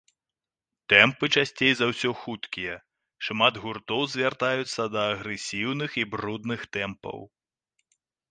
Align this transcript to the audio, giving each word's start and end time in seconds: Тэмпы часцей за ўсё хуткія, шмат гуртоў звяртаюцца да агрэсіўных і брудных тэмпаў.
Тэмпы 0.93 1.25
часцей 1.39 1.73
за 1.81 1.85
ўсё 1.89 2.09
хуткія, 2.21 2.75
шмат 3.27 3.53
гуртоў 3.65 4.01
звяртаюцца 4.15 4.81
да 4.95 5.01
агрэсіўных 5.13 5.91
і 6.05 6.09
брудных 6.15 6.61
тэмпаў. 6.79 7.17